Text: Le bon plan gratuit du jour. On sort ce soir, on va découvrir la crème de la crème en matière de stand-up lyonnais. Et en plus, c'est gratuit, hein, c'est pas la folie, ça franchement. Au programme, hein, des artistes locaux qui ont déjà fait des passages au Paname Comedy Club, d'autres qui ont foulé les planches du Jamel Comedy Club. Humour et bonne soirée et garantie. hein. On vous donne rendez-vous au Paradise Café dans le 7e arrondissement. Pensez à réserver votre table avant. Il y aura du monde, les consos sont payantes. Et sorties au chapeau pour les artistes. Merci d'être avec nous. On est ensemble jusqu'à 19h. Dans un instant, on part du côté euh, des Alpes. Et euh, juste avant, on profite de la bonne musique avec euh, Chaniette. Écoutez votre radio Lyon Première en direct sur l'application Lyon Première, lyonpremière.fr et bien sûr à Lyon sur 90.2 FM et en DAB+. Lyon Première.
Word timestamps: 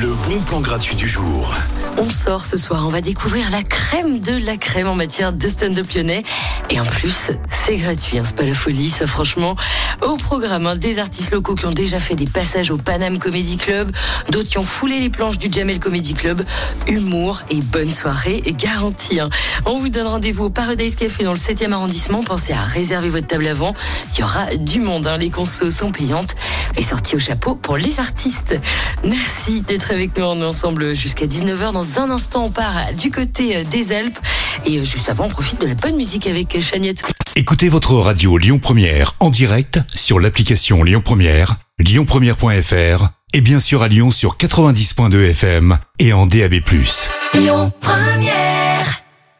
Le 0.00 0.14
bon 0.28 0.40
plan 0.42 0.60
gratuit 0.60 0.94
du 0.94 1.08
jour. 1.08 1.52
On 1.96 2.08
sort 2.10 2.46
ce 2.46 2.56
soir, 2.56 2.84
on 2.86 2.90
va 2.90 3.00
découvrir 3.00 3.50
la 3.50 3.64
crème 3.64 4.20
de 4.20 4.32
la 4.36 4.56
crème 4.56 4.86
en 4.86 4.94
matière 4.94 5.32
de 5.32 5.48
stand-up 5.48 5.88
lyonnais. 5.92 6.22
Et 6.70 6.78
en 6.78 6.84
plus, 6.84 7.32
c'est 7.48 7.74
gratuit, 7.76 8.18
hein, 8.18 8.22
c'est 8.24 8.36
pas 8.36 8.44
la 8.44 8.54
folie, 8.54 8.90
ça 8.90 9.08
franchement. 9.08 9.56
Au 10.02 10.16
programme, 10.16 10.68
hein, 10.68 10.76
des 10.76 11.00
artistes 11.00 11.32
locaux 11.32 11.56
qui 11.56 11.66
ont 11.66 11.72
déjà 11.72 11.98
fait 11.98 12.14
des 12.14 12.26
passages 12.26 12.70
au 12.70 12.76
Paname 12.76 13.18
Comedy 13.18 13.56
Club, 13.56 13.90
d'autres 14.30 14.48
qui 14.48 14.58
ont 14.58 14.62
foulé 14.64 15.00
les 15.00 15.10
planches 15.10 15.38
du 15.38 15.48
Jamel 15.50 15.80
Comedy 15.80 16.14
Club. 16.14 16.44
Humour 16.86 17.40
et 17.50 17.60
bonne 17.60 17.90
soirée 17.90 18.40
et 18.44 18.52
garantie. 18.52 19.18
hein. 19.18 19.30
On 19.66 19.78
vous 19.78 19.88
donne 19.88 20.06
rendez-vous 20.06 20.44
au 20.44 20.50
Paradise 20.50 20.94
Café 20.94 21.24
dans 21.24 21.32
le 21.32 21.38
7e 21.38 21.72
arrondissement. 21.72 22.22
Pensez 22.22 22.52
à 22.52 22.62
réserver 22.62 23.08
votre 23.08 23.26
table 23.26 23.48
avant. 23.48 23.74
Il 24.14 24.20
y 24.20 24.22
aura 24.22 24.46
du 24.54 24.78
monde, 24.78 25.10
les 25.18 25.30
consos 25.30 25.70
sont 25.70 25.90
payantes. 25.90 26.36
Et 26.78 26.82
sorties 26.82 27.16
au 27.16 27.18
chapeau 27.18 27.56
pour 27.56 27.76
les 27.76 27.98
artistes. 27.98 28.54
Merci 29.04 29.62
d'être 29.62 29.90
avec 29.90 30.16
nous. 30.16 30.24
On 30.24 30.40
est 30.40 30.44
ensemble 30.44 30.94
jusqu'à 30.94 31.26
19h. 31.26 31.72
Dans 31.72 31.98
un 31.98 32.10
instant, 32.10 32.44
on 32.44 32.50
part 32.50 32.94
du 32.94 33.10
côté 33.10 33.56
euh, 33.56 33.64
des 33.64 33.90
Alpes. 33.90 34.18
Et 34.64 34.78
euh, 34.78 34.84
juste 34.84 35.08
avant, 35.08 35.24
on 35.24 35.28
profite 35.28 35.60
de 35.60 35.66
la 35.66 35.74
bonne 35.74 35.96
musique 35.96 36.28
avec 36.28 36.54
euh, 36.54 36.60
Chaniette. 36.60 37.02
Écoutez 37.34 37.68
votre 37.68 37.94
radio 37.94 38.38
Lyon 38.38 38.60
Première 38.60 39.16
en 39.18 39.30
direct 39.30 39.80
sur 39.94 40.20
l'application 40.20 40.84
Lyon 40.84 41.02
Première, 41.04 41.56
lyonpremière.fr 41.80 43.08
et 43.34 43.40
bien 43.40 43.58
sûr 43.58 43.82
à 43.82 43.88
Lyon 43.88 44.12
sur 44.12 44.36
90.2 44.36 45.30
FM 45.30 45.78
et 45.98 46.12
en 46.12 46.26
DAB+. 46.26 46.60
Lyon 47.34 47.72
Première. 47.80 48.67